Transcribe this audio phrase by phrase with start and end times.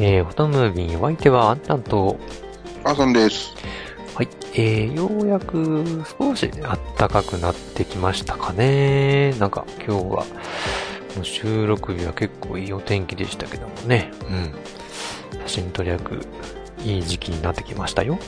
[0.00, 2.16] えー、フォトムービー、お相手はあんたんと、
[2.84, 3.52] あーさんです。
[4.14, 5.84] はい、えー、ようやく
[6.18, 9.32] 少し暖かくなってきましたかね。
[9.40, 10.26] なんか、今日は、
[11.22, 14.12] 収録日は結構いいお天気でしたけどもね。
[15.34, 15.40] うん。
[15.46, 16.20] 写真撮り役、
[16.84, 18.18] いい時期になってきましたよ。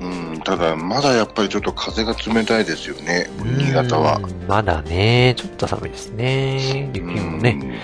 [0.00, 4.26] うん、ただ、まだやっぱりちょっと風が冷たいですよね、新潟はう。
[4.26, 4.46] ん。
[4.46, 6.90] まだね、ちょっと寒いですね。
[6.92, 7.80] 雪もね、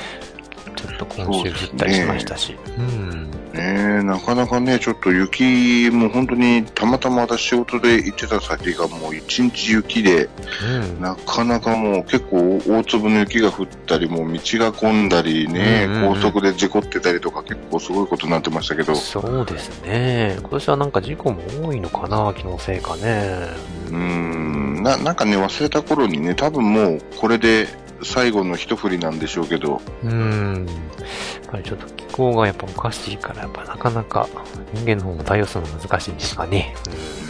[0.97, 2.57] っと今週降ったりしましたし。
[2.79, 2.85] うん。
[2.85, 3.31] うん。
[3.53, 10.29] ねえなかなかね、ちょっと雪、もう本当にたまたま私仕事で行ってた先がもう一日雪で、
[10.63, 11.01] うん。
[11.01, 20.37] なかなかもう結構大粒の雪が降ったり、もう道が混んだりね、うんうんうん高速で事故ってたりとか結構すごいことになってましたけど、そうですね。
[20.39, 23.49] 今年はなんか事故も多いのかな、気のせいかね。
[23.91, 27.67] うん、ななんかね、忘れた頃にね、多分もうこれで
[28.03, 30.67] 最後の一振りなんでしょうけど、うん。
[30.67, 34.29] やっぱりちょっと気候がやっぱおかしいから、やっぱなかなか
[34.75, 36.75] 人間の方も対応するの難しいんですかね。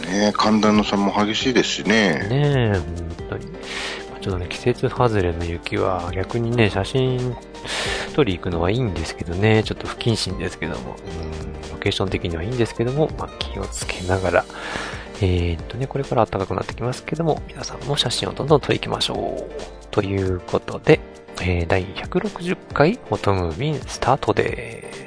[0.09, 2.27] ね寒暖の差も激しいですしうん、ね。
[2.29, 3.45] ねえ、本当に。
[3.45, 7.35] まあちょっとね、季節外れの雪は逆にね、写真
[8.13, 14.45] 撮り行くのはいいんですけどね、ちょっと不謹慎ですけども、うん、ロケーション的にはいいんですけども、まあ気をつけながら、
[15.21, 19.87] えーっとね、これから暖かくなってきますけども、皆さんも写真をどんどん撮り行きましょう。
[19.89, 20.99] ということで、
[21.41, 25.06] えー第160回フォトムービンスタートです。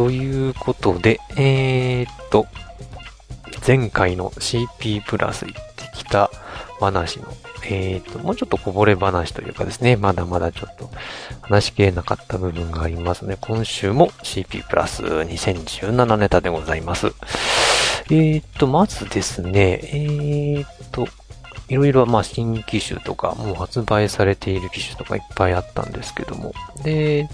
[0.00, 2.46] ということで、えーっと、
[3.66, 6.30] 前回の CP プラス行ってきた
[6.80, 7.26] 話の、
[7.66, 10.88] えーっと、もうちょっとこぼれ話というかですね、まだまだちょっと
[11.42, 17.08] 話しきれなかった部分がありますので、今週も CP プラス2017ネタでございます。
[18.06, 21.08] えーっと、まずですね、えーっと、
[21.68, 27.28] いろいろ、まあ、新機種とか、もう発売されている機種とかいっぱいあったんですけども、で、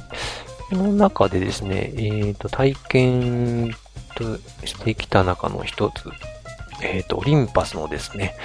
[0.73, 3.71] の中でですね、えっ、と、体験
[4.17, 6.11] としてきた中の一つ、
[6.83, 8.37] えっ、と、オリンパスのですね、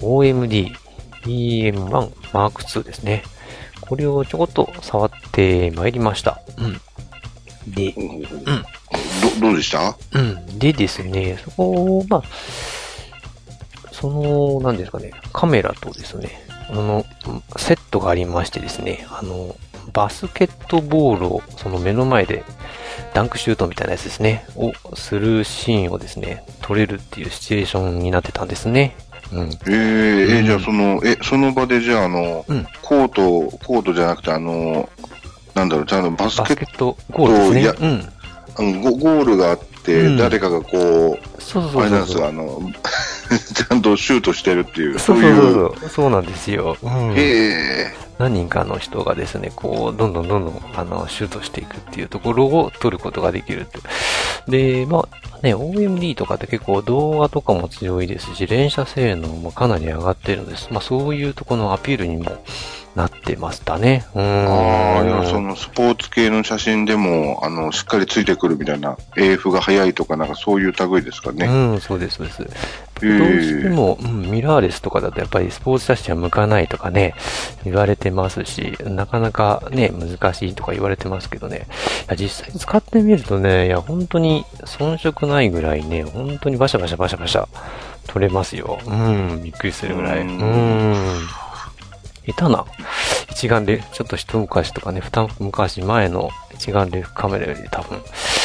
[0.00, 0.74] OMD
[1.22, 3.22] EM1 Mark II ですね。
[3.80, 6.40] これをちょこっと触ってまいりました。
[6.58, 6.80] うん。
[7.72, 9.96] で、どどうでした？
[10.12, 10.58] うん。
[10.58, 12.22] でですね、そこ、まあ、
[13.92, 17.04] その、なんですかね、カメラとですね、あの、
[17.56, 19.56] セットがありましてですね、あの、
[19.92, 22.44] バスケットボールをその目の前で、
[23.14, 28.96] ダンクシュートみたいなやつですね、をするシーンをですね、撮れるっていうシチュエーションになってたんですね。
[29.32, 29.48] うん。
[29.48, 34.88] えー、えうんじゃあその、え、その場でじゃああの、うんコート、コートじゃなくてあの、
[35.54, 37.62] なんだろう、じゃああのバスケットゴールですね。
[37.62, 38.82] いやうん。
[38.82, 42.24] ト、ゴゴールがあって、うん誰かがこう、そうそうあれなんです。
[42.24, 42.60] あの、
[43.54, 45.36] ちゃんとシュートしてるっていう、そうそういう。
[45.36, 45.88] そうそう。
[45.88, 46.76] そうなんですよ。
[46.82, 47.14] うん。
[47.14, 53.80] へえ何人かの人がですね、こう、どんどんどんどん、あの、シュートしていくっていうところを撮ることができると。
[54.50, 60.68] で、まあ、ね、OMD とかって結構動画とかも強いですし、連射性能もかなり上がってるんです。
[60.72, 62.42] まあ、そういうとこのアピールにも
[62.98, 64.04] なってましたね。
[64.14, 64.46] うーん。
[64.48, 71.46] ああ、いや、そのスポーツ系の写真でも、あの、しっかりついてくるみたいな、AF が速いとかなんかそういう類ですかね。
[71.46, 72.42] うん、そうです、そうです。
[72.42, 72.46] へ
[73.02, 77.14] えどうしても、うん、ミラーレスとかだとやっぱりスポーツ写真は向かないとかね、
[77.64, 81.68] 言われてますし、なかなかね、難しいとか言われてますけどね、
[82.08, 87.46] いや実際使ってみるとね、いや、本当に遜色ないぐらいね、本当にバシャバシャバシャバシャ
[88.08, 88.80] 撮れますよ。
[88.84, 90.22] うん、びっくりするぐらい。
[90.22, 91.47] ううんん。
[92.32, 92.64] 下手な
[93.30, 98.00] 一眼レフ、ちょっと一昔とかね、二昔前の一眼レフカメラより多分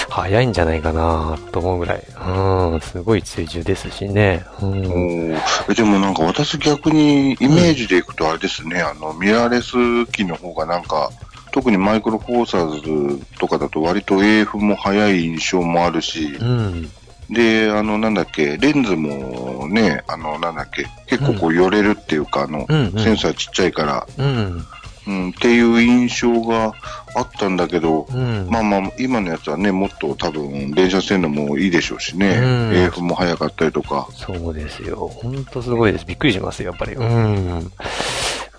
[0.10, 2.04] 早いんじゃないかなと思うぐらい。
[2.26, 4.46] うん、すごい追従ですしね。
[4.62, 5.30] うん。
[5.76, 11.10] でもなんか私逆にイメージでいくとあれですね、あの、ミラーレス機の方がなんか、
[11.52, 16.92] 特にマイクロフォーサーズとかだと割と AF も速い印象もあるし、うん。
[17.30, 24.66] で、あの、なんだっけ、レンズもね、あの、なんだっけ、結構こう寄れるっていうか、あの、うんうんセンサーちっちゃいから、うん。
[25.06, 26.74] うん、っていう印象が
[27.16, 28.48] あったんだけど、うん。
[28.50, 34.96] まあまあ、今のやつはね、もっと多分、連射性能もいいでしょうしね、うん AF も速かったりとか、そうですよ。
[34.96, 36.06] ほんとすごいです。
[36.06, 36.94] びっくりしますよ、やっぱり。
[36.94, 37.72] うん。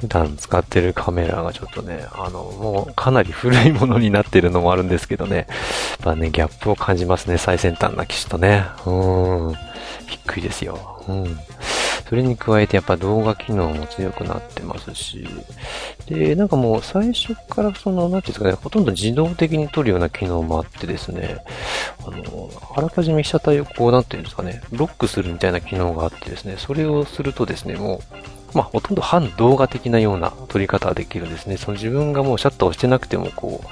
[0.05, 5.37] 普段使ってるカメラがちょっとね、あの、もうかなり古いものになってるのもあるんですけどね。
[5.37, 5.47] やっ
[6.03, 8.67] ぱね、ギャップを感じますね、最先端な機種とね。
[8.85, 9.53] うん。
[10.07, 11.03] びっくりですよ。
[11.09, 11.39] うん。
[12.07, 15.27] それに加えてやっぱ動画機能も強くなってますし、
[16.07, 21.39] で、なんかもう最初からその、なんていうんですかね、ほとんど自動的に撮るような機能もあってですね、
[22.07, 31.57] あの、あらかじめ被写体をこう、なんていうんですかね、ロックするみたいな機能があってですね、それをするとですね、もう、まあ、ほとんど反動画的なような撮り方ができるんですね。
[31.57, 33.67] その自分がもうシャッターを押してなくても、こう、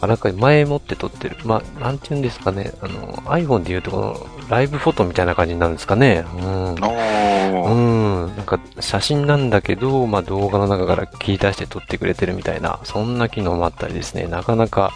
[0.00, 1.36] あらかじめ前もって撮ってる。
[1.44, 6.24] まあ、なんていうんですかね、あの、iPhone で言うとこの、ライブフォトみたいな感じになるんですかね。
[6.36, 6.74] うん。
[6.74, 8.36] うん。
[8.36, 14.92] なんか、写真なんだけど、まあ、動画の中から切り出して撮ってくれてるみたいな、そんな機能もあったりですね、なかなか、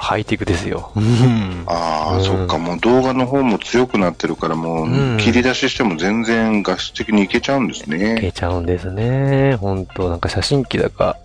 [0.00, 0.92] ハイテクですよ。
[0.96, 1.64] うん。
[1.66, 8.16] ああ、うんそっか、もう動画の方も強くなってるから、もう切り出ししても全然画質的にいけちゃうんですいね。
[8.18, 9.56] けちゃうんですね。
[9.56, 11.18] 本当なんか写真機だか、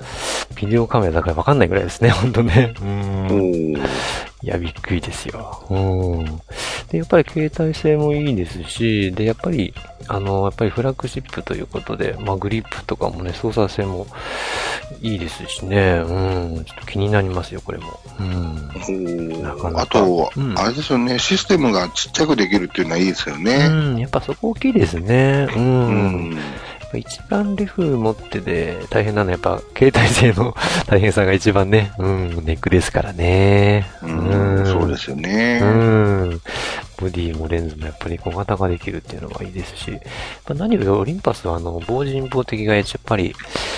[0.56, 2.74] ビデオカメラだかわかんないぐらいですね、本当ね。
[2.82, 3.74] うおん。
[4.48, 5.66] や、びっくりですよ。
[5.70, 5.76] う
[6.24, 6.26] ん。
[6.90, 9.74] で、やっぱり携帯性もいいですし、で、やっぱり、
[10.08, 14.08] あの、やっぱりフラッグシップということで、まあ、グリップとかもね、操作性も
[15.02, 16.04] いいですしね。
[16.06, 16.64] うん。
[16.66, 18.00] ちょっと気になりますよ、これも。
[18.20, 19.42] うん。
[19.42, 23.68] なかなかあと、うんあれですよね、システムがちっちゃくできるっていうのはいいですよね。
[23.70, 25.48] うん、やっぱそこ大きいですね。
[25.56, 25.60] う。
[25.60, 26.34] うんん。
[26.34, 30.56] やっぱ一番レフ持ってて大変なのはやっぱ携帯性の
[30.88, 33.88] 大変さが一番ね、うん、ネックですからね。
[34.02, 35.60] うん、そうですよね。
[35.62, 36.42] うん。
[36.98, 40.02] ボディもレンズもやっぱり小型化できるっていうのがいいですし、やっ
[40.46, 43.36] ぱ何よりオリンパスはあの、防人防的がやっぱり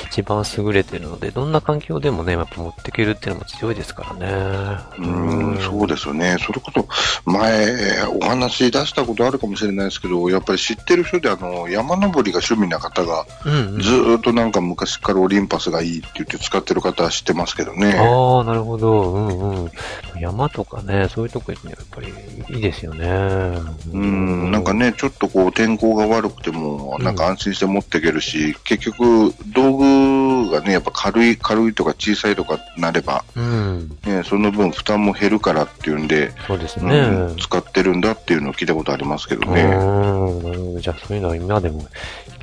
[0.09, 4.77] 一番優れてるので、どんな環境でもね、やっぱ持っていけるっていうのも強いですからね。
[4.99, 6.37] うん、そうですよね。
[6.39, 6.87] それこそ、
[7.25, 13.81] 前、お話出したことあるかもしれないですけど、やっぱり知ってる人で、あの、山登りが趣味な方が、うん、うん。
[13.81, 17.93] ずーっとなんか昔からオリンパスがいいって言って使ってる方は知ってますけどね。
[17.97, 19.01] ああ、なるほど。
[19.13, 19.71] うんうん。
[20.19, 22.13] 山とかね、そういうとこにはやっぱり
[22.55, 23.06] いいですよね。
[23.07, 33.97] うん、なんかね、ちょっとこう天候が悪くても、なんか安心して持っていけるし、結局、道具がね、やっぱ軽い、軽いとか小さいとかなれば、うん。
[34.05, 37.01] ね、その分負担も減るからっていうんで、そうですうね。
[37.33, 39.63] ん、使ってるんだっていうのを聞いたことありますけどね。
[39.63, 40.81] うん。
[40.81, 41.87] じゃあそういうのは今でも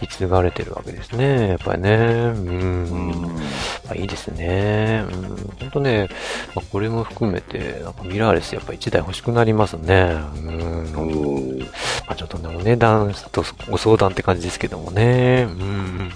[0.01, 1.49] 引き継がれてるわけですね。
[1.49, 1.91] やっぱりね。
[1.91, 2.35] うん。
[2.37, 3.37] うん
[3.89, 5.05] あいいですね。
[5.11, 5.21] うん。
[5.61, 6.09] 本当ね、
[6.55, 10.17] まあ、これも含めて、なんかミラーレスやっぱ1台欲しくなりますね。
[10.37, 10.55] うん。
[10.97, 11.61] おー
[12.07, 15.47] まあ、ちょっとね、お値段とご相談って感じですけどもね。
[15.49, 16.11] うん。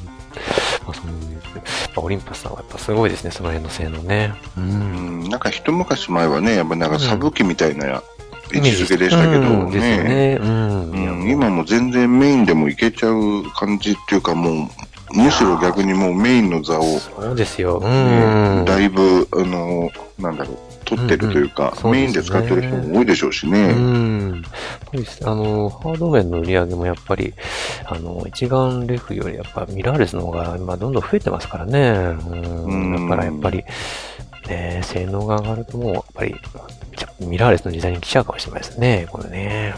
[0.86, 1.62] まあ、そういう、ま
[1.96, 4.32] あ、オリンパスさんはやっぱすごいですね、その辺の性能ね。
[4.56, 4.60] う。
[4.60, 8.02] うんん、なんか一昔前はね、やっぱなんかサブ機みたいな
[8.52, 10.02] 位置づけでしたけどね。
[10.04, 10.38] ね。
[10.40, 10.90] うん。
[10.90, 14.68] うん、今も全然メインでもいけちゃう感じっていうかもう、
[15.12, 17.78] むしろ逆にもうメインの座を、ねそうですよ。
[17.78, 18.64] うん。
[18.66, 23.72] だいぶ、あの、なんだろう、取ってるというか、うんうんメインで使ってる人も多いでしょうしうね。
[23.72, 24.32] ん。
[24.32, 24.42] やっ
[24.90, 27.34] ぱりあの、ハード面の売り上げもやっぱり、
[27.84, 31.90] あの、一眼レフよりやっぱミラーレスの方が今どんどん増えてますからね。
[31.90, 32.64] うん。
[32.64, 33.64] うんだからやっぱり、
[34.48, 36.34] ね、性能が上がるともう、やっぱり、
[37.20, 39.74] ミラーレスの時代に来ちゃうかもしれないですね、これね。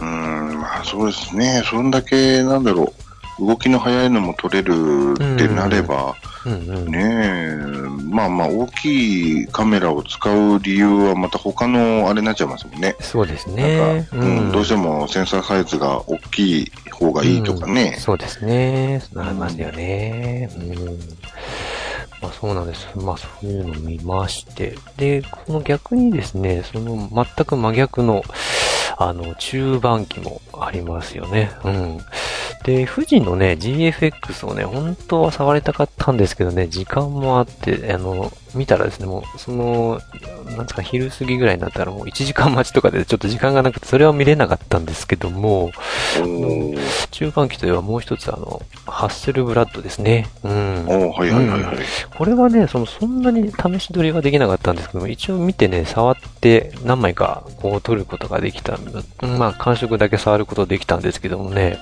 [0.00, 1.62] うん、まあそうですね。
[1.64, 3.01] そんだけ、なんだろう、
[3.38, 6.86] 動きの速いのも取れるってなれば、うんうん。
[6.86, 7.56] ねえ、
[8.12, 12.96] まあまあ大きいカメラを使う理由はまた他のあれになっちゃいますもんね。
[13.00, 14.08] そうですなんね。
[14.10, 18.00] か、うん、どうしてもセンサーサイズが大きい方がいいとかねうん。
[18.00, 19.02] そうですね。
[19.12, 20.50] なりますよね。
[20.56, 20.98] うん。
[22.20, 22.86] まあそうなんです。
[22.96, 24.76] まあそういうのを見まして。
[24.96, 28.22] で、この逆にですね、その全く真逆の、
[28.96, 31.50] あの、中盤機もありますよね。
[31.64, 31.98] うん。
[32.64, 40.00] で、富士のね、GFX をね、本当は触りたかったんですけどね、時間もあって、あの、見たらですね、もう、その、
[40.46, 45.72] なんですか、昼過ぎぐらいになったらもう1時間待ちとかでちょっと時間がなくて、それは見れなかったんですけども、
[47.10, 50.28] 中間機というはもう一つ、あの、ハッセルブラッドですね。
[50.44, 50.84] うん。
[50.88, 51.76] おはいはいはいはい。
[52.16, 58.78] これはね、その、そんなに試し撮りはできなかったんですけども、一応見てね、触って何枚かこう撮ることができた。
[59.22, 61.78] まあ、感触だけ触ることできたんですけどもね、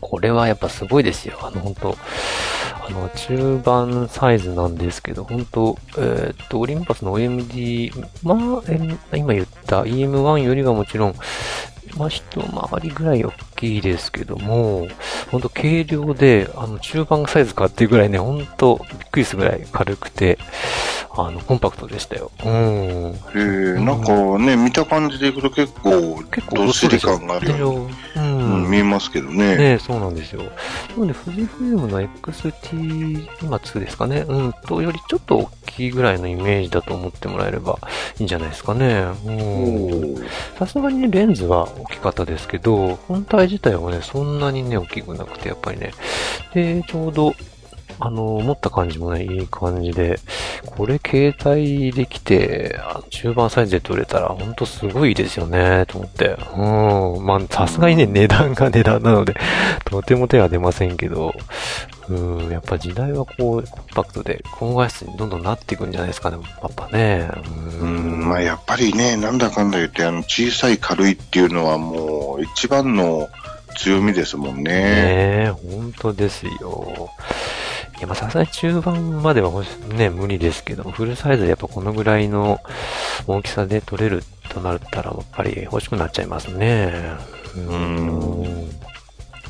[0.00, 1.38] これはやっぱすごいですよ。
[1.42, 1.96] あの、本当
[2.86, 7.92] あの、中盤サイズなんですけど、本当えー、っと、オリンパスの OMD、
[8.22, 11.14] まあ、今言った EM1 よりはもちろん、
[11.96, 14.86] まあ、一回りぐらい大きいですけども、
[15.30, 20.38] ほんと軽量で、あの、中盤サイズかっていうぐらいね、ほんとびっくりするぐらい軽くて、
[21.16, 22.30] あの、コンパクトでしたよ。
[22.44, 22.50] うん。
[22.50, 28.20] へえ、なんかね、見た感じでいくと結構、結構どっしり感があるように、う
[28.66, 29.56] ん、見えますけどね。
[29.56, 30.42] ねそうなんですよ。
[30.42, 30.48] な
[30.98, 37.78] ので、富士フイルムの XT、今2ですかね、うん、とよりちょっと大きいぐらいのイメージだと思ってもらえれば
[38.18, 39.06] いいんじゃないですかね。
[39.26, 40.26] うん。
[40.56, 45.92] さすがにね、レンズは大きかったですけど、本体自体はね、そんなにね、大きくなくて、やっぱりね。
[46.54, 47.34] で、ちょうど、
[48.00, 50.20] あの、持った感じもね、いい感じで、
[50.66, 52.78] これ携帯できて、
[53.10, 56.36] 中盤サイズで取れたら、ほんとすごいですよね、と思って。
[56.56, 57.26] うん。
[57.26, 59.34] まあ、さすがにね、値段が値段なので、
[59.84, 61.34] とても手は出ませんけど、
[62.10, 67.30] うん、やっぱ時代はこう、コンパクトで、高画質にどんどんなっていくんじゃないですかね、パパね。
[67.80, 73.28] うん、んまあやっぱりね、なんだかんだ言って、あの、小さい軽いっていうのはもう、一番の
[73.76, 74.62] 強みですもんね。
[74.62, 77.10] ねえ、本当ですよ。
[77.98, 79.50] いや、まさすがに中盤までは
[79.90, 82.60] ね、無理ですけど、フルサイズでやっぱこのぐらいの
[83.26, 86.92] 大きさで取れるとなったら、やっぱり欲しくなっちゃいますね。
[87.56, 88.70] うん。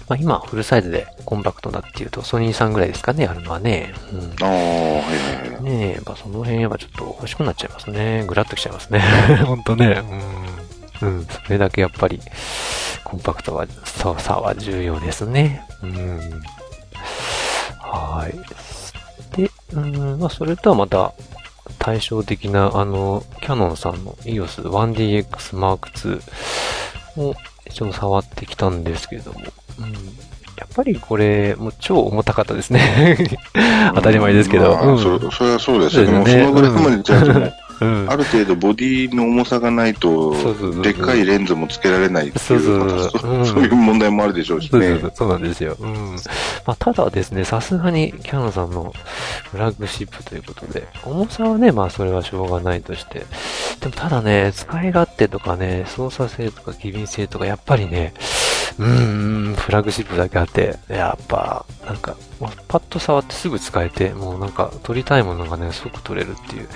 [0.09, 3.93] まあ、今、フルサイズでコンパクトだっていうと、ソニーさんぐらいですかね、あるのはね。
[4.15, 5.63] うん、ああ、はいはいはい。
[5.63, 8.25] ねえ、やっぱその辺やっぱちょっと欲しくなっちゃいますね。
[8.27, 9.01] ぐらっときちゃいますね。
[9.45, 10.03] ほんとね。
[11.03, 11.09] うん。
[11.11, 12.19] うん、それだけやっぱり、
[13.05, 15.67] コンパクトは、操作は重要ですね。
[15.83, 16.41] うん。
[17.79, 19.37] はい。
[19.37, 21.13] で、うん、まあ、それとはまた、
[21.79, 25.27] 対照的な、あの、キャノンさんの EOS1DX
[25.59, 27.35] Mark II を
[27.67, 30.28] 一応触ってきたんですけれども、うん、
[30.59, 33.17] やっぱりこれ、もう超重たかったですね。
[33.95, 34.75] 当たり前ですけど。
[34.75, 36.31] まあ、うん、そそれはそうですよね。
[36.31, 37.23] そのぐらいまでじゃあ、
[37.81, 40.35] うん、ある程度ボディの重さがないと、
[40.83, 44.99] でっかいレンズもつけられないっていう、そういう問題もあるでしょうしね。
[45.15, 45.77] そうなんですよ。
[45.79, 46.17] うん。
[46.67, 48.93] まあ、ただですね、さすがにキャノンさんの
[49.51, 53.27] フラッグシップということで、重さはね、まあそれはしょうがないとして、
[53.81, 58.13] でもただね、使い勝手とかね、操作性とか機敏性とか、やっぱりね、
[58.79, 62.17] うーん、フラッグシップだけあって、やっぱ、なんか、
[62.69, 66.69] パッと触ってすぐ使えて、もうなんか、撮りたいものがね、すごく撮れるっていう。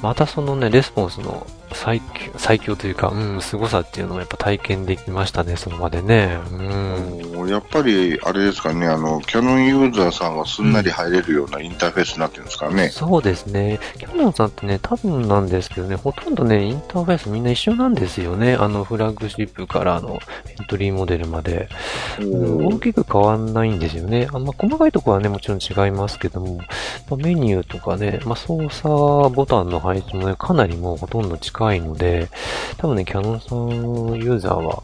[0.00, 6.38] またそのね、レスポンスの最強、最強というか、うん、凄さっていうのをやっぱ体験できましたね、その場でね。
[6.52, 7.48] うん。
[7.48, 12.88] やっぱり、あれですかね、あの、キャノンユーザーさんはすんなり入れるようなインターフェースになってるんですかね。
[12.88, 13.78] そうですね。
[13.98, 18.54] キャノンさんってね、多分なんですけどね、ほとんどね、インターフェースみんな一緒なんですよね。
[18.54, 20.20] あの、フラッグシップからの
[20.58, 21.68] エントリーモデルまで。
[22.20, 24.28] 大きく変わんないんですよね。
[24.32, 26.64] あまあ、細かいところはね、もちろん違いますけども、ま
[27.12, 32.28] あ、メニューとかね、まあ、操作ボタンの配置もね、かなりもうほとんど近いので、
[32.76, 34.82] 多分ね、キャノンさんユーザーは、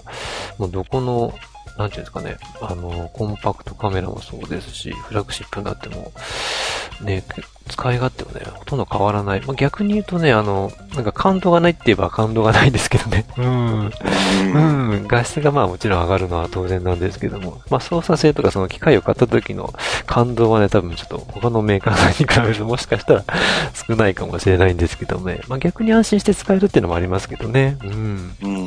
[0.58, 1.34] もうどこの
[1.80, 6.12] なんていうんですかね、あの、コンパクトカメラもそうですし、フラッグシップになっても、
[7.00, 7.24] ね、
[7.70, 9.40] 使い勝手はね、ほとんど変わらない。
[9.46, 13.24] まあ、逆に言うとね、あの、なんか感動がないって言えば感動がないですけどね。
[13.38, 13.90] うん。
[14.54, 15.06] うん。
[15.06, 19.72] 画質がまあもちろん上がるのは当然なんですけども、まあ操作性とかその機械を買った時の
[20.06, 23.24] 感動はね、多分ちょっと他のメーカーに比べるともしかしたら
[23.88, 25.40] 少ないかもしれないんですけどね。
[25.48, 27.78] まあ逆に安心して使えるっていうのもありますけどね。
[27.84, 28.34] うん。
[28.42, 28.64] うん。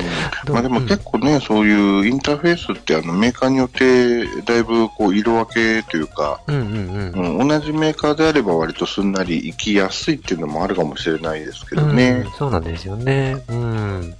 [0.49, 12.23] まあでも結構ね、うん、そういうインターフェースってあのメーカーによってだいぶこう色分けというか、うんうんうん、うん、同じメーカーであれば割とすんなり行きやすいっていうのもあるかもしれないですけどね。
[12.25, 13.43] うん、そうなんですよね。
[13.49, 14.15] うん。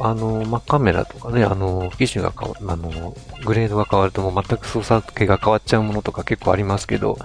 [0.00, 3.14] あの、まカメラとかね、あの、機種が変わ、あの、
[3.44, 7.18] グレードが変わるともう全く操作系が変わっちゃうものとか結構ありますけど、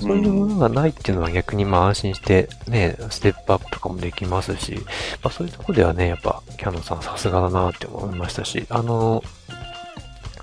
[0.00, 4.76] そういうものがないっていうのは逆にまあ安心してね、ステップアップとかもできますし、
[5.22, 9.22] まあそういうとこではね、やっぱキャノンさんさすがだなって思いましたし、あの、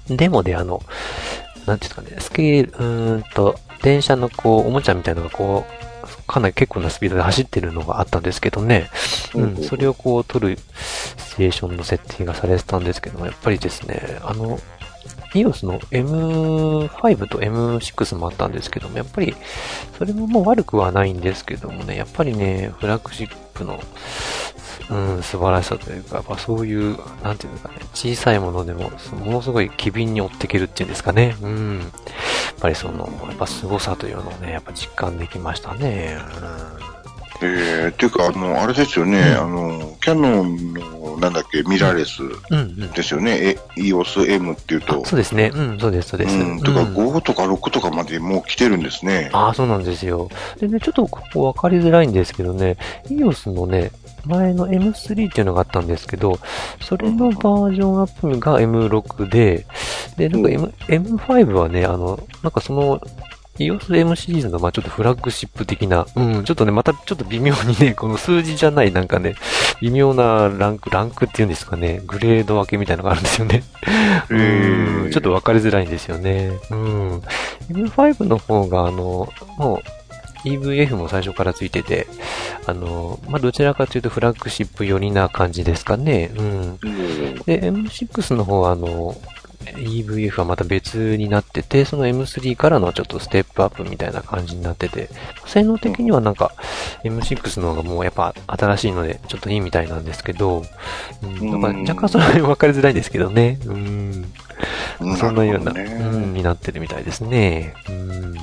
[0.08, 0.84] デモであの、
[1.66, 5.90] なんていうかね、スケール、うーんと、電車のこう、おもちゃみたいなのがこう、
[6.28, 8.90] かなり結構なスピードで走ってるのがあったんですけどね。
[9.34, 14.60] うん、それをこう撮るシチュエーションの設定がされてたんですけども、やっぱりですね、あの、
[15.34, 19.36] EOS の M5 と M6 もあったんですけども、やっぱり、
[19.98, 23.80] それももう悪くはないんですけどもね、やっぱりね、フラッグシップの、
[24.90, 28.92] うん、素晴らしさというか、やっぱそういう、なんていうかね、小さいものでも、
[29.24, 31.36] ものすごい機敏に追っていけるっていうんですかね。
[31.42, 31.92] うん。
[32.60, 36.18] やっぱりその、やっぱ凄さというのをね、やっぱ実感できましたね。
[36.42, 36.90] うん
[37.42, 42.18] えー、っていうか、あの、あれですよね、うん、あの、キャノンの、なんだっけ、ミラーレス
[42.94, 45.06] ですよね、うんうん、え、EOS-M っていうと。
[45.06, 46.36] そうですね、うん、そうです、そうです。
[46.36, 49.30] うん、とか、5とか6とかまでもう来てるんですね。
[49.32, 50.28] ああ、そうなんですよ。
[50.60, 52.76] でね、ちょっとここ分かりづらいんですけどね、
[53.06, 53.92] EOS のね、
[54.26, 56.40] 前の M3 っていうのがあったんですけど、
[56.82, 59.66] それのバージョンアップが M6 で、
[60.18, 63.02] で、なんか M、M5 はね、あの、なんかその
[63.60, 69.36] EOSM シリーズの、まあちょっとフラッグシップ的な、うん、ちょっとね、またちょっと微妙にね、この数字じゃないなんかね、
[69.82, 73.64] 微妙なランク、ランクっていうんですかね、グレード分けみたいなのがあるんですよね。
[74.30, 76.52] うん、ちょっと分かりづらいんですよね。
[76.72, 77.22] うん。
[77.70, 79.99] M5 の方が、あの、もう、
[80.44, 82.08] EVF も最初からついてて、
[82.66, 86.32] あの、まあ、どちらかというとフラッグシップ寄りな感じですかね。
[86.36, 86.78] うん。
[87.46, 89.16] で、M6 の方は、あの、
[89.66, 95.10] EVF はまた別になってて、その M3 からのちょっとステップアップみたいな感じになってて、
[95.46, 96.54] 性能的にはなんか
[97.04, 100.64] M6 の方がもうやっぱ新しいのでちょっといいみたいなんですけど、
[101.22, 103.60] うん、なんか若干その辺分かりづらいんですけどね。
[103.66, 104.34] うん。
[105.18, 107.74] そんなような、ね、うん、になってるみたいですね。
[107.90, 108.36] うん。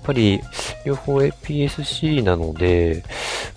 [0.00, 0.40] やっぱり、
[0.86, 3.04] 両方 APS-C なので、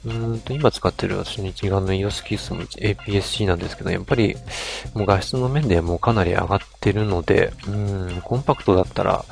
[0.05, 4.35] うんと、今使ってる私の一眼の EOS キスも APS-C なんですけど、やっぱり、
[4.93, 9.23] もう画質の面でもうかなり上がってるので、うん、コンパクトだったら、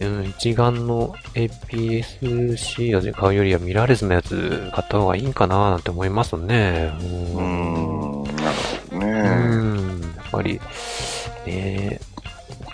[0.00, 6.92] うん、一眼の APS-C を買うよりはミラーレスのやつ買った方がいいんかななんて思いますね。
[7.00, 8.56] うん、なる
[8.90, 9.12] ほどね。
[9.12, 10.60] うん、やっぱり、
[11.46, 12.00] ね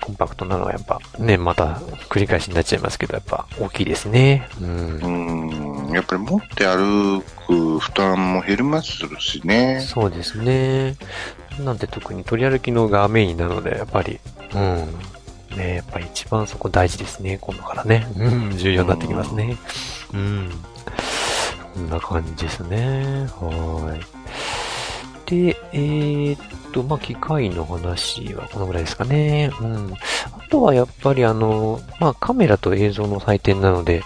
[0.04, 1.76] コンパクトなのはやっぱね、また
[2.11, 4.46] 繰り返しになっちゃいますけど、やっぱ大きいですね。
[4.61, 5.88] うん。
[5.88, 9.80] うんやっぱり持って歩く負担も減りますしね。
[9.80, 10.96] そうですね。
[11.58, 14.20] なんて特に取り歩きのがメインなので、やっぱり、
[14.54, 15.56] うん。
[15.56, 18.06] ねやっぱり一番そこ大事ですね、今度からね。
[18.18, 19.56] うん、重要になってきますね。
[20.12, 20.50] うん。
[21.73, 23.26] こんな感じですね。
[23.40, 24.00] はい。
[25.26, 26.39] で、えー、
[26.75, 29.50] と、まあ、機械の話はこのぐらいですかね。
[29.60, 29.95] うん。
[29.95, 34.02] あとはやっぱりあの、まあ、カメラと映像の祭典なので、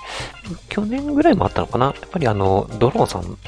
[0.68, 3.38] 去年ぐらいもあったのかなやっぱりあの、ドローンさん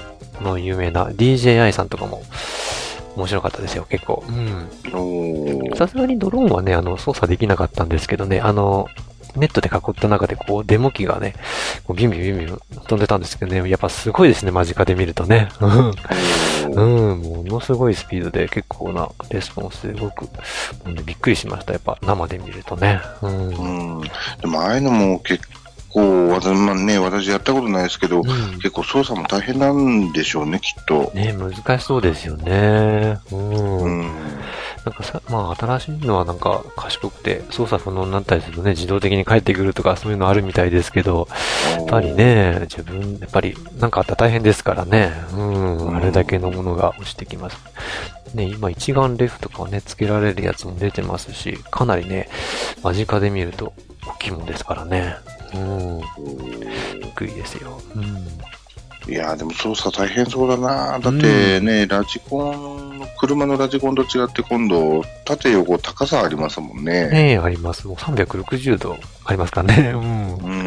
[0.43, 2.23] の有名な DJI さんとかも、
[3.17, 4.25] 面白かったですよ、結構。
[4.27, 5.77] うん。
[5.77, 8.89] さすがにドローンはね、あの、操作できなかったんですけどね、あの、
[9.37, 11.35] ネットで囲った中でこう、デモ機がね、
[11.85, 15.49] こうビンビンビンビン飛んでたんですけどね、やっぱすごいですね、間近で見るとね。
[15.61, 15.67] う
[16.81, 20.29] ん、ものすごいスピードで結構なレスポンスで動く。
[21.05, 23.01] びっくりしました、やっぱ生で見るとね。
[23.23, 23.49] うん。
[23.49, 24.01] うん、
[24.41, 25.47] でもああいうのも結
[25.93, 28.25] 構、まあね、私やったことないですけど、うん、
[28.59, 31.11] 結構操作も大変なんでしょうね、きっと。
[31.15, 33.19] ね、難しそうですよね。
[33.33, 33.79] うん。
[33.79, 34.11] うん
[34.85, 41.29] なんかさ、まあ新しいのはなんか賢くて操作不能になったりするとね、自動的に帰ってくるとかそういうのあるみたいですけど、
[41.77, 47.59] やっぱりね、自分、やっぱりなんかあったら大変ですからね、うん、あれだけのものが落ちてきます。
[48.35, 52.29] ね、今一眼レフとかね、付けられるやつも出てますし、かなりね、
[52.83, 53.73] 間近で見ると
[54.07, 55.17] 大きいもんですからね。
[55.55, 56.01] うん。
[57.17, 57.81] 低いですよ。
[57.97, 58.05] うん。
[59.11, 67.09] いやでも操作大変そうだなだってね、うん、ラジコン車のラジコンと違って今度、縦横高さありますもんね。
[67.09, 67.87] ねえ、あります。
[67.87, 68.97] もう360度
[69.31, 69.91] ありますからね。
[69.95, 70.35] うん。
[70.35, 70.67] うん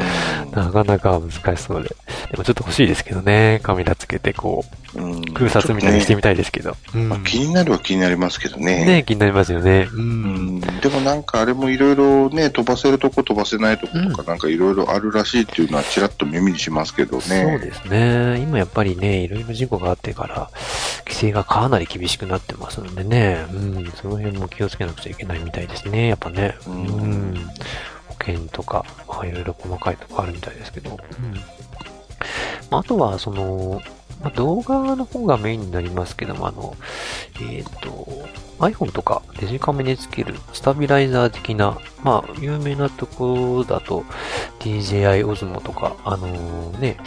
[0.56, 1.90] なかなか難しそうで。
[2.32, 3.60] でもちょっと欲しいですけどね。
[3.64, 4.64] カメラつけてこ
[4.96, 6.72] う、うん、空撮みたいにしてみたいですけど。
[6.72, 8.86] ねうんまあ、気になるは気になりますけどね。
[8.86, 9.88] ね気になりますよね。
[9.92, 10.60] うん。
[10.60, 17.22] でもなんかあれもいろいろね、飛ばせるとこ飛ばせないとことかなんかいろいろあるらしいっていうのはちらっと耳にしますけどね。
[17.24, 18.40] そうですね。
[18.40, 20.50] 今やっぱりね、いろいろ事故があってから、
[21.06, 23.46] 規制がかなり厳しくなってますのでね。
[23.52, 23.92] うん。
[23.96, 26.10] その辺も気をつけなくちゃいけないみたいですね。
[26.10, 26.56] やっぱね。
[26.68, 27.34] うん。
[28.28, 30.92] うん保険とか、まあ、いろいろ細かいとこあるみたいですけど。
[30.92, 30.98] うん。
[32.70, 33.82] まあ、あとは、その、
[34.22, 36.76] まあ、動画の方がメインになりますけども、あの、
[37.42, 38.08] えっ、ー、と、
[38.60, 44.06] iPhone とかデジカメにつけるスタビライザー的な、まあ、有名なところだと
[44.60, 46.98] DJI Osmo とか、あのー、ね、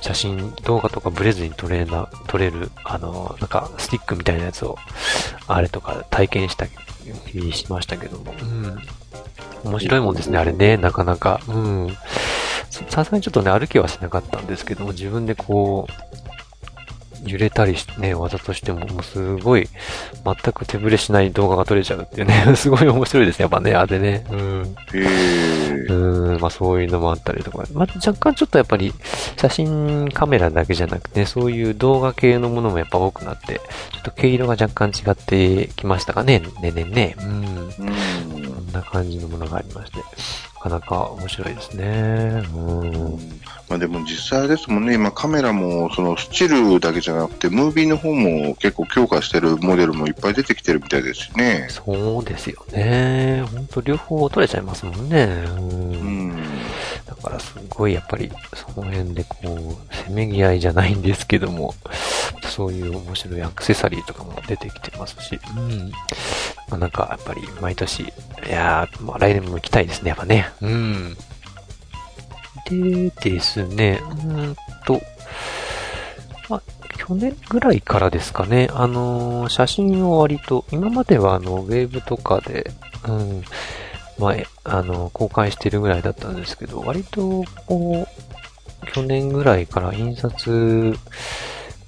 [0.00, 4.76] 写真、動画とかブレずに撮れな、撮れる、あのー、なんかスティックみたいなやつを、
[5.46, 6.66] あれとか体験した
[7.34, 8.78] りしましたけども、うん。
[9.64, 11.40] 面白いもんですね、あれね、なかなか。
[11.48, 11.96] うん。
[12.88, 16.35] さすがにちょっとね、歩きはしなかったんですけども、自分でこう、
[17.26, 19.68] 揺れたりしてね、技としても、もうすごい、
[20.24, 24.24] 全く手ぶれしない動画が撮れちゃうっていうね、 すごい面白いですね、やっぱね、あれね。
[24.30, 24.76] うん。
[24.94, 25.86] へえ。
[25.88, 28.92] うん、まあそういうのもあったりとか、まあ若干ちょっとやっぱり
[29.36, 33.54] 写真カメラだけじゃなくて、そういう動画系のものもやっぱ多くなって、
[33.92, 37.16] ちょっと毛色が若干違ってきましたかね、ねねね。
[37.20, 37.26] うん。
[37.26, 37.96] うん。
[38.56, 40.04] こんな感じのものがありまして、な
[40.56, 42.42] かなか面白いですね。
[42.54, 43.18] うん。
[43.68, 51.66] まあでも実際ですもんね、今カメラもそのスチールだけじゃなくて、ムービーの方も結構強化してるモデルもいっぱい出てきてるみたいですしね。
[51.70, 53.44] そうですよね。
[53.50, 55.24] ほんと両方取れちゃいますもんね。
[55.24, 55.96] うんう
[56.32, 56.36] ん。
[57.06, 61.74] だからすごいやっぱりその辺でこう、せめぎ合いじゃないんですけども、
[62.44, 65.92] そういう面白いアクセサリーとかも出てきてますし、うん。
[66.68, 68.06] まあ、なんかやっぱり毎年、い
[68.50, 70.48] やー、まあ来年も行きたいですね、やっぱね。
[70.60, 71.16] うん。
[72.68, 75.00] でですね、うんと、
[76.48, 76.62] まあ、
[76.96, 82.72] 去年ぐらいからですかね、あのー写真を割と、今まではあの、ウェブとかで、
[83.08, 83.44] うん、
[84.18, 88.06] 前、あの、公開してるぐらいだったんですけど、割と、こ
[88.82, 90.96] う、去年ぐらいから印刷、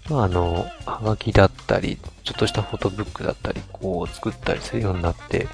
[0.09, 5.49] まあ、あの、はがきだったり、ちょっとしたフォトブックだったり、こう、作ったりするようになって、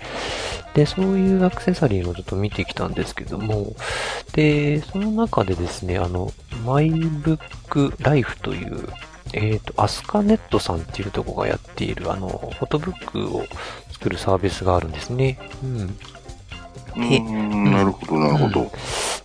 [0.75, 3.77] で、そういうアクセサリーもちょっと見てきたんですけども、
[4.33, 6.33] で、その中でですね、あの、
[6.67, 8.89] マイブックライフという、
[9.35, 13.47] えっ、と、アスカネットさんっていうとこがやっている、あの、フォトブックを
[13.93, 15.39] 作るサービスがあるんですね。
[15.63, 15.97] うん。
[16.97, 18.73] うーん、なるほど、なるほど。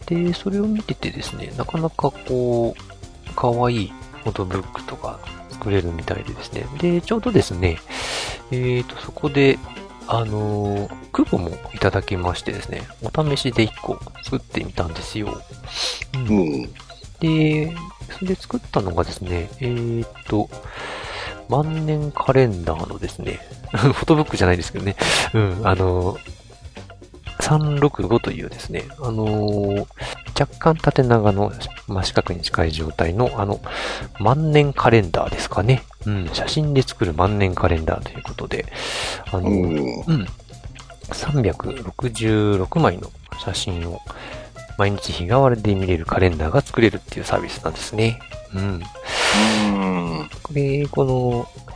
[0.06, 6.66] で、それを見ててですね、なかなかこう、かわいいフォトブックとか作れるみたいでですね。
[6.80, 7.80] で、ちょうどですね、
[8.52, 9.58] えっ、と、そこで、
[10.08, 15.42] あのークーポンもいただきましてですね、お試しで1個作ってみたんですよ。
[16.14, 16.74] うんうん。
[17.20, 17.76] で、
[18.10, 20.50] それで作ったのがですね、えーっと、
[21.50, 23.40] 万年カレンダーのですね、
[23.72, 24.96] フォトブックじゃないですけどね、
[25.34, 26.18] うん、あの、
[27.40, 29.88] 365というですね、あのー
[30.40, 31.52] 若干縦長の
[31.88, 33.60] 真四角に近い状態の、あの、
[34.20, 35.84] 万年カレンダーですかね。
[36.06, 38.66] うん、写真で作る万年カレンダーということで、
[39.32, 39.76] あのうん。
[39.76, 40.28] うん。
[41.10, 44.00] 366枚の写真を
[44.78, 48.20] 毎日日替わりで見れるカレンダーが作れるっていうサービスなんですね。
[48.56, 48.82] うん。
[49.74, 50.30] うん。
[50.42, 51.69] これ、この、と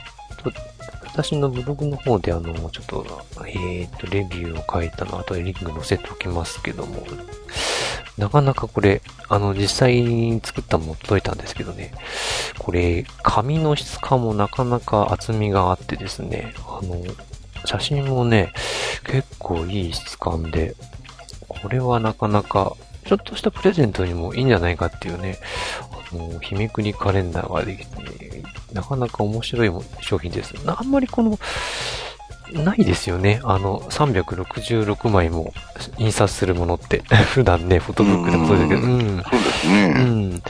[1.14, 3.06] 私のブログの方であの、ちょっと、
[3.48, 7.06] えっ、と、レビューを書いたの、後でリンク載せておきますけども、
[8.18, 9.00] なかなかこれ、
[9.30, 11.94] あの、実際に作ったもの届いたんですけどね、
[12.58, 17.00] これ、紙の質感もなかなか厚みがあってですね、あの、
[17.66, 18.52] 写真もね、
[19.06, 20.76] 結構いい質感で、
[21.48, 25.38] これはなかなか、ちょっとしたプレゼントにもいいんじゃないかっていうね、
[26.14, 30.54] あの、日めくりカレンダーができて、なかなか面白いも商品です。
[30.66, 31.40] なあんまりこの、
[32.52, 33.42] ないですよね。
[33.44, 35.54] あの、366枚も
[35.98, 37.02] 印刷するものって。
[37.34, 38.82] 普段ね、フォトブックでもそうですけど。
[38.82, 39.24] ううん。
[39.24, 39.88] そうですうね。
[39.88, 40.44] ん。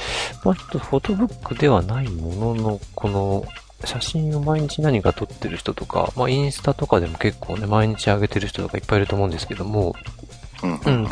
[0.43, 3.45] まあ、ちょっとフォトブックではないものの、この、
[3.85, 9.95] 写真を毎日何か撮ってる人とか、まあ、インスタとかでも結構ね、毎日上げてる人とかいっぱいいると思うんですけども、
[10.63, 10.81] うん。
[10.85, 11.07] うん。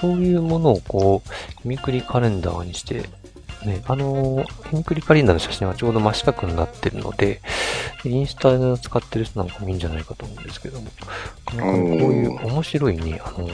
[0.00, 3.08] そういうものをこう、日めくりカレンダーにして、
[3.66, 7.40] ね、あのー、日めくりカレンダーの写真はちょうど真四角になってるので、
[8.02, 10.86] でインスタで使ってる人なんかもいいんじゃないかと思うんですけども、
[11.44, 13.48] こういう面白いね、あの、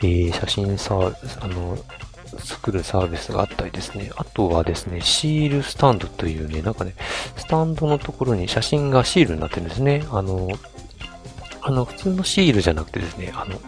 [0.00, 1.78] えー、写真サーあの、
[2.38, 4.10] 作るサービスがあったりですね。
[4.16, 6.94] あとはですね、シールスタンドというね、なんかね、
[7.36, 10.04] スタンドのところに写真がシールになってるんですね。
[10.10, 10.48] あの、
[11.62, 13.60] あの、普通のシールじゃなくてですね、あの、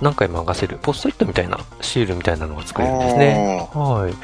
[0.00, 3.68] 何回も剥がせる、ポストイットみたいなシールみたいなのが作れるんですね。
[3.72, 4.14] はい。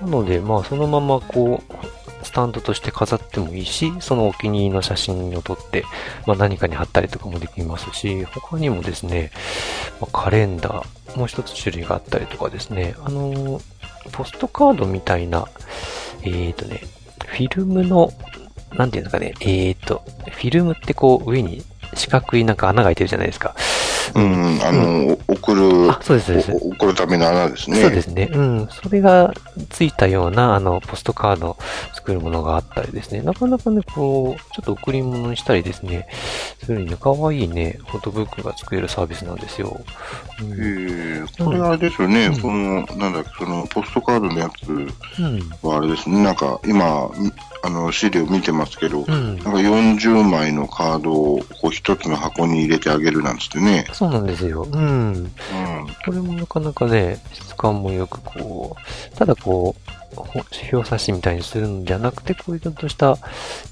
[0.00, 5.84] なので、まあ、そのままこう、スタンドとして飾ってもいいし、そのお気に入りの写真を撮って、
[6.26, 9.30] まあ何かに貼ったりとかもできますし、他にもですね、
[10.00, 13.60] まあ、カレンダー、もう一つ種類があったりとかですね、あの
[14.12, 15.48] ポストカードみたいな、
[16.22, 16.82] えーとね、
[17.26, 18.12] フィルムの、
[18.74, 23.54] なんていうんですかね、えーと、フィルムってこう上に四角いなんか穴が開いてるじゃないですか。
[24.14, 24.60] うん。
[24.62, 27.80] あの、送る、あ、そうです、送るための穴ですね。
[27.80, 28.28] そうですね。
[28.32, 28.68] うん。
[28.70, 29.32] それが
[29.68, 31.56] ついたような、あの、ポストカードを
[31.94, 33.22] 作るものがあったりですね。
[33.22, 36.08] なかなかね、こう、ちょっと贈り物にしたりですね。
[36.64, 39.80] するにね、かわいいね、フォトブックが作れるサービスなんですよ。
[40.40, 40.52] うん。
[40.52, 44.88] えー、これあれですよね、うんこの、なんだっけ、その、ポストカードのやつうん。
[45.62, 47.10] はあれですね、なんか、今、
[47.62, 54.62] あの、資料見てますけど、うんなんか40枚のカードをこう一つの箱に入れてあげるなんつってね、そうなんですよ。
[54.62, 55.12] うん。
[55.12, 55.30] うん。
[56.06, 58.74] これもなかなかね、質感もよくこ
[59.12, 60.40] う、ただこう、ほ
[60.72, 63.18] 表差しみたいにするんじゃなくて、こういうちょっとした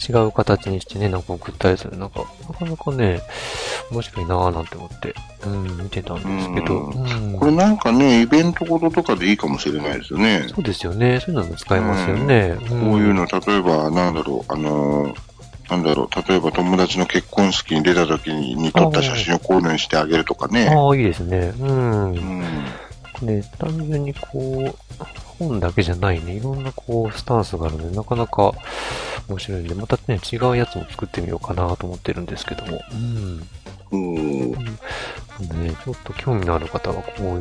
[0.07, 1.97] 違う形にしてね、なんか送ったりする。
[1.97, 3.23] なんか、なかなかね、
[3.91, 5.15] 面白いなぁなんて思って、
[5.47, 7.39] うん、見てたんですけど、ううん。
[7.39, 10.45] これなんかね、イベントごととかでいいかもしれないですよね。
[10.55, 11.21] そうですよね。
[11.21, 12.59] そういうのも使えますよね。
[12.69, 15.28] こういうの、例えば、なんだろう、あのー
[15.71, 20.69] なんだろう、例えば友達の結婚式に出た時にに撮った写真をこういうのにしてあげるとかね。
[20.69, 21.53] ああ、いいですね。
[21.61, 22.13] うん。
[22.13, 22.41] うん。
[23.23, 25.05] ね、単純にこう、
[25.39, 28.53] 本だけじゃないね、いろんなこう、スタンスがあるので、なかなか
[29.29, 32.81] 面白いんで、またね、違うやつも作ってみようかなと思ってるんですけども。
[32.93, 33.49] うん。
[33.91, 34.53] うん。
[34.53, 34.67] ね、
[35.85, 37.41] ちょっと興味のある方はこういうの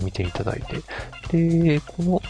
[0.00, 0.82] 見ていただいて。
[1.30, 2.22] で、この、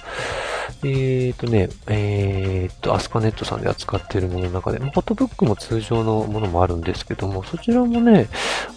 [0.85, 8.29] えーとね、えーと、アスカネットさんで扱っているものの中で、まあフォトブックも通常のものもあるんですけども、そちらもね、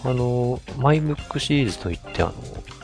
[0.04, 2.34] あの、マイブックシリーズといって、あの、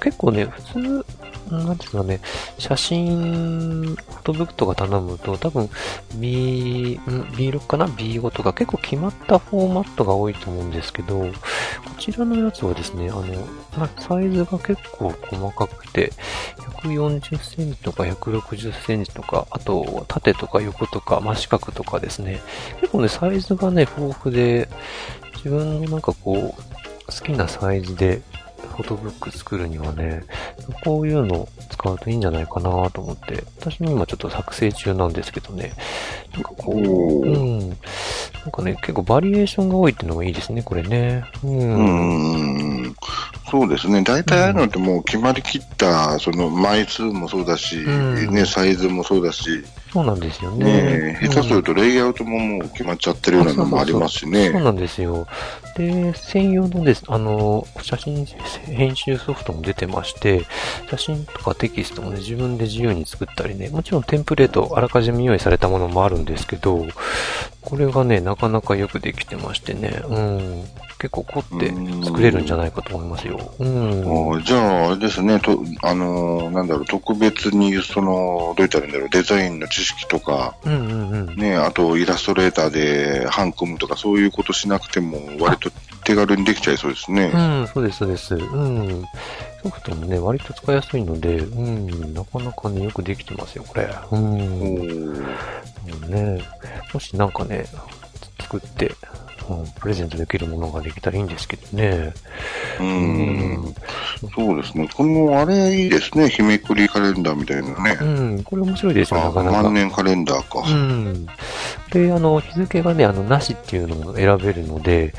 [0.00, 1.06] 結構ね、普通、
[1.50, 2.20] なんですかね、
[2.58, 5.68] 写真、フォトブックとか頼むと、多分、
[6.16, 11.30] B、B6 かな ?B5 とか結構決まったフォーマットが多いと思うんですけど、こ
[11.98, 13.24] ちらのやつはですね、あの、
[13.76, 16.12] まあサイズが結構細かくて、
[16.82, 22.40] 140センチとか160センチとか、あと縦とか横とか真四角とかですね、
[22.80, 24.68] 結構ね、サイズがね、豊富で、
[25.36, 26.62] 自分のなんかこう、
[27.06, 28.20] 好きなサイズで、
[28.66, 30.24] フォトブック作るにはね、
[30.84, 35.72] こういうのを使うといいんじゃないかなと思って、私も今ちょっと作成中なんですけどね、
[36.32, 37.68] なんかこう、うん。
[37.68, 37.76] なん
[38.52, 41.24] かね、結構バリエーションが多いっていうのがいいですね、これね。
[41.42, 41.46] う。
[41.46, 42.96] うんんうん。
[43.50, 44.02] そうですね。
[44.02, 47.90] 大体ああいうのってもう決まりきった、その枚数もそうだし、う
[48.30, 51.18] んね、サイズもそうだし、そうなんですよねね。
[51.22, 54.50] 下手するとレイアウトももう決まっちゃってるようなのもありますしそうね。
[54.50, 55.26] なんですよ。
[55.76, 58.24] で、専用のです、あの、写真
[58.64, 60.46] 編集ソフトも出てまして、
[60.90, 66.86] 写真とかテキストもね、自分で自由に作ったりね、もちろんテンプレート、あらかじめ用意されたものもあるんですけど、
[67.66, 70.64] これがね、なかなかよくできてましてね、うん、
[71.00, 71.74] 結構凝って
[72.04, 73.40] 作れるんじゃないかと思いますよ。
[73.58, 74.44] うん。
[74.44, 81.34] じゃあ、あれですね、と、あのーなんだろう、特別に、その、どう言ったらいいんだろう、デザインの知識とか、うんうんうん。
[81.34, 85.70] ね、あとイラストレーターで版組むとか、そういうことしなくても、割と
[86.04, 87.32] 手軽にできちゃいそうですね。
[87.34, 88.36] うん、そうです、そうです。
[88.36, 89.04] うん。
[89.66, 93.84] ソフトもね、割と使いやすいので、うん、なかなかね、よくできてますよ、これ。
[93.84, 94.38] うおん。
[95.86, 96.42] ーね、
[96.94, 97.64] もしなんかね、
[98.40, 98.92] 作って、
[99.48, 102.12] うん、プレゼントできるものができたらいいんですけどね。
[102.80, 102.84] う。
[102.84, 103.74] うん
[104.34, 104.88] そうですね。
[104.94, 106.28] この、あれいいですね。
[106.28, 107.98] 日めくりカレンダーみたいなね。
[108.00, 109.62] うん、これ面白いですよ、あなかなか。
[109.64, 110.68] 万年カレンダーか。
[110.68, 111.26] うん。
[111.92, 115.12] で、あの、日付がね、あの、なしっていうのも選べるので、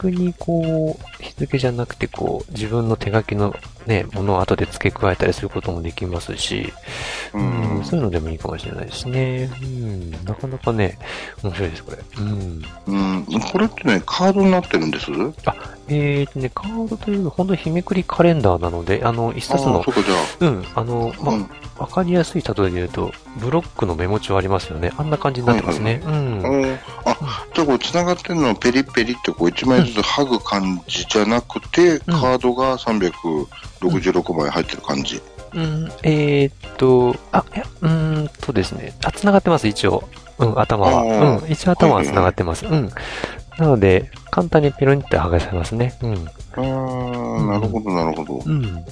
[0.00, 3.54] 逆にこう、日付じゃなくて、こう、自分の手書きの
[3.86, 6.72] ね、ものを後で付け加えたりすることもできますし、
[7.34, 9.50] ううんん、そういうのでもいいかもしれないですね。
[9.62, 10.98] うん、なかなかね、
[11.42, 11.98] 面白いです、これ。
[12.18, 12.64] うん。
[12.86, 13.40] うん。
[13.52, 15.10] これってね、カードになってるんです？
[15.88, 21.22] えーとね、カードという本当に日めくりカレンダーなので、あの、一冊のああ、そうか、じゃうん、あの、あ。
[21.22, 24.92] まうんあ、わかりやすい例えで言うと、ブロックのメモ帳ありますよね。
[24.98, 26.02] あんな感じになってますね。
[26.04, 26.42] うん。
[26.42, 26.78] うん
[27.22, 35.20] あ、じゃあこれ繋がってるのはペリペリってこう一枚ずつ剥ぐ感じじゃなくて、カードが366枚入ってる感じ。
[35.52, 38.94] うん、えーっと、あ、いや、うーんとですね。
[39.04, 40.04] あ、繋がってます、一応。
[40.38, 41.40] うん、頭は。
[41.42, 42.66] うん、一応頭は繋がってます。
[42.66, 42.90] うん。
[43.58, 45.98] なので、簡単にペロンって剥がせますね。
[46.02, 46.14] うん。
[46.14, 48.42] あー、なるほど、なるほど。
[48.46, 48.84] うん。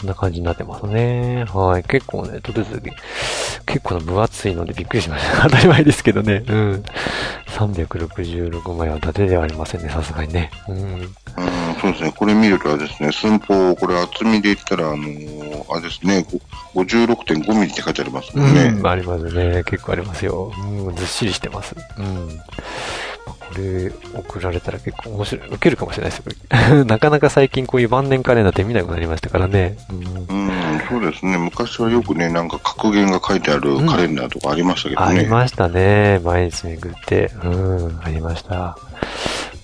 [0.00, 1.44] こんな感じになってますね。
[1.52, 1.84] はい。
[1.84, 2.90] 結構ね、とてつき、
[3.66, 5.42] 結構な分厚いのでびっくりしました。
[5.48, 6.44] 当たり前ですけどね。
[6.46, 6.84] うん。
[7.46, 10.50] 366枚は伊達ではありませんね、さすがにね。
[10.68, 10.76] うん。
[10.76, 11.14] うん、
[11.80, 12.12] そうですね。
[12.16, 16.26] これ見るとあれですね、寸法、これ厚みで言ったら、あのーあれですね、
[16.74, 18.64] ご56.5ミリって書いてありますもんね。
[18.64, 19.62] うん、ありますね。
[19.64, 20.52] 結構ありますよ。
[20.58, 21.74] うん、ずっしりしてます。
[21.98, 22.40] うん。
[23.24, 25.48] これ、送られたら結構面白い。
[25.48, 26.84] 受けるかもしれないですよ。
[26.84, 29.76] なかなか最近こういう万年カレンダーって見なくなりましたからね。
[29.90, 29.96] うん。
[29.96, 31.38] うん、そうですね。
[31.38, 35.06] 昔はよくね、なんか格言が書いてあるカレンダーとかありましたけどね。
[35.06, 36.20] ありましたね。
[36.22, 37.30] 毎日巡って。
[37.42, 38.76] うん、ありました。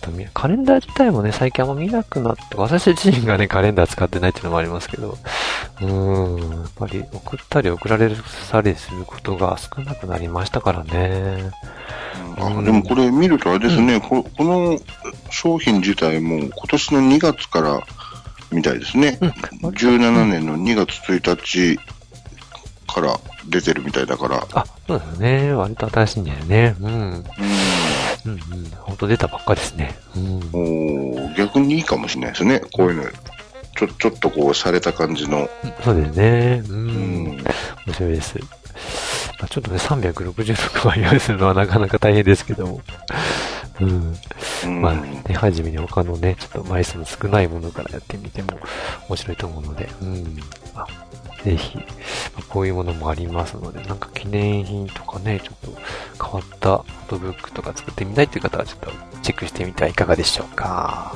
[0.02, 5.18] あとみカレンダー自体もね、最近あんま見なくなって、私自身がね、カレンダー使ってないっていうのもありますけど、
[5.82, 8.10] うん、やっぱり送ったり送られ
[8.50, 11.50] たりすることが少なくなりましたからね。
[12.38, 14.78] あでもこれ見るとあれですね、ここの
[15.30, 17.82] 商品自体も今年の2月から
[18.50, 19.18] みたいですね。
[19.20, 19.30] うん
[19.70, 21.78] 17年の2月1日
[22.90, 24.46] から出てるみたいだから。
[24.52, 25.52] あ、そうですね。
[25.52, 26.76] 割と新しいんですね。
[26.80, 26.90] うん。
[26.90, 27.24] うんうん
[28.24, 28.70] うん。
[28.78, 29.98] 本当出たばっかですね。
[30.16, 30.24] うん。
[30.52, 32.60] おー逆にいいかもしれないですね。
[32.72, 33.04] こういうの。
[33.76, 35.48] ちょ、ちょっとこう、洒落た感じの。
[35.82, 36.62] そうですね。
[36.68, 36.72] う。
[36.72, 37.44] うんん。
[37.86, 38.38] 面白いです。
[39.40, 42.80] まあ、ちょっとね、366枚用意するのは なかなか大変ですけども。
[43.80, 44.16] うん。
[44.64, 48.58] うんまあ、手始めに他のね、ちょっと枚数の少ないものからやってみても
[49.08, 50.38] 面白いと思うので、うん。
[50.74, 50.86] あ
[51.44, 51.86] ぜひ、まあ
[52.50, 55.74] こういうものもありますので、なんか記念品とかね、ちょっ
[56.16, 58.90] と変わったフォトブックとか作ってみたいという方は、ちょっと
[59.22, 61.14] チェックしてみてはいかがでしょうか。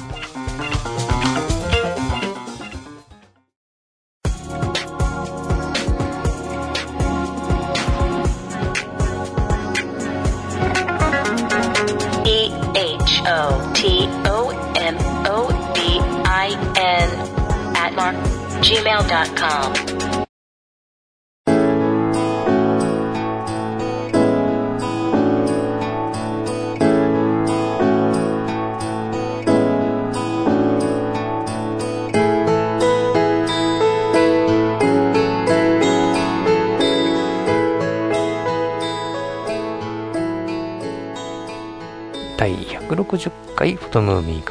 [18.64, 19.83] Gmail.com.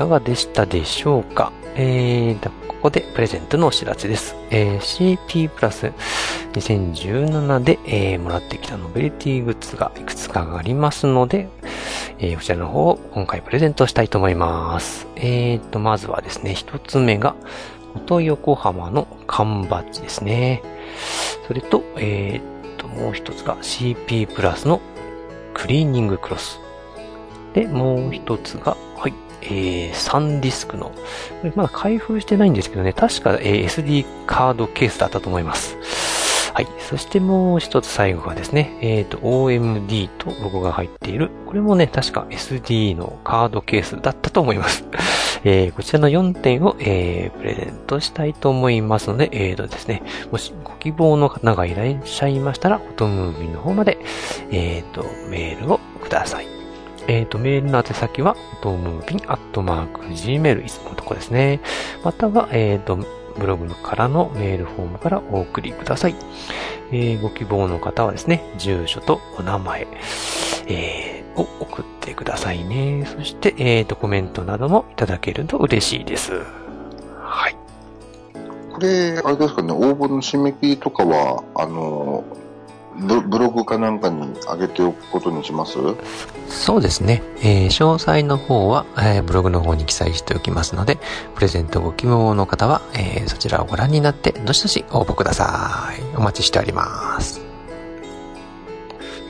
[0.04, 1.52] かがでしたでしょうか？
[1.76, 4.36] えー、ここでプレゼントのお知らせです。
[4.52, 5.92] えー CP プラス
[6.54, 11.48] 2017で、えーもらってきたノベリティグッズがいくつかありますので、
[12.20, 15.08] えーこちらの方を今回プレゼントしたいと思います。
[15.16, 17.36] えーと、まずはですね、一つ目が、
[17.96, 20.62] 元横浜の缶バッジですね。
[21.48, 24.82] それと、えーと、もう一つが CP プラスの
[25.54, 26.60] クリーニングクロス。
[27.54, 29.14] で、もう一つが、はい、
[29.46, 30.92] えー、サンディスクの、
[31.56, 35.78] まだ開封してないんですけどね、確か、えー SD カードケースだったと思います。
[36.54, 36.68] はい。
[36.78, 41.32] そしてもう一つ最後がですね、えっ、と、OMD とロゴが入っている。
[41.48, 44.86] これもね、確か SD のカードケースだったと思います。
[45.46, 53.98] えーこちらの4点を、えープレゼントしたいと思いますので、えーとですね、もしご希望の方がいらっしゃいましたら、フォトムービーの方まで、
[54.52, 56.63] えっ、と、メールをください。
[57.08, 61.60] えっ、と、メールの宛先は、フォトムービンアットマーク Gmail いつものとこですね。
[62.04, 62.98] または、えっ、と、
[63.38, 66.16] ブログからのメールフォームからお送りください。
[66.92, 69.88] えーご希望の方はですね、住所とお名前、
[70.68, 73.06] えーを送ってくださいね。
[73.06, 76.44] そして、えっ、と、コメントなどもいただけると嬉しいです。
[77.20, 77.56] はい。
[78.72, 82.24] これ、あれですかね、応募の締め切りとかは、あの、
[82.96, 85.78] ブブログかなんかに上げておくことにします？
[86.50, 87.24] そうですね。
[87.42, 91.00] えー詳細の方は、えーブログの方に記載しておきますので、
[91.36, 96.18] プレゼントご希望の方は、えーそちらをご覧になって、どしどし応募ください。
[96.18, 97.42] お待ちしております。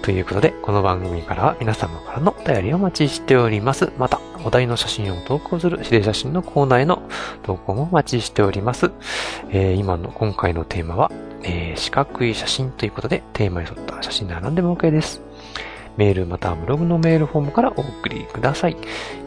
[0.01, 3.93] ということで、この番組からは皆様からのお便りをお待ちしております。
[3.97, 7.03] また、お題の写真を投稿する指令写真のコーナーへの
[7.43, 8.91] 投稿もお待ちしております。
[9.51, 11.09] えー今の、今回のテーマは、
[11.43, 15.21] えー四角い写真ということで、テーマに沿った写真なら何でも OK です。
[15.97, 18.77] メールまたはブログのメールフォームからお送りください。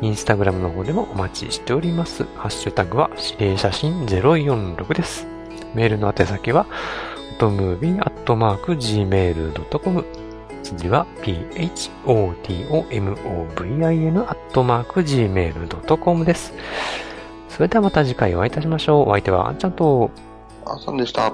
[0.01, 2.25] インスタグラムの方でもお待ちしております。
[2.37, 5.27] ハッシュタグは指令写真046です。
[5.75, 10.05] メールの宛先は、フォトムービーアットマーク gmail.com
[10.63, 12.35] 次は photomobin
[14.25, 16.53] アットマーク gmail.com です。
[17.49, 19.09] それではまた次回お会いいたしましょう。
[19.09, 20.11] お相手はあんちゃんと、
[20.65, 21.33] あんさんでした。